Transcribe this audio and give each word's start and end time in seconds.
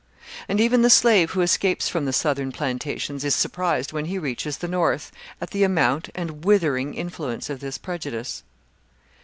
And 0.49 0.59
even 0.59 0.81
the 0.81 0.89
slave 0.89 1.33
who 1.33 1.41
escapes 1.41 1.87
from 1.87 2.05
the 2.05 2.11
Southern 2.11 2.51
plantations, 2.51 3.23
is 3.23 3.35
surprised 3.35 3.93
when 3.93 4.05
he 4.05 4.17
reaches 4.17 4.57
the 4.57 4.67
North, 4.67 5.11
at 5.39 5.51
the 5.51 5.61
amount 5.63 6.09
and 6.15 6.43
withering 6.43 6.95
influence 6.95 7.51
of 7.51 7.59
this 7.59 7.77
prejudice. 7.77 8.41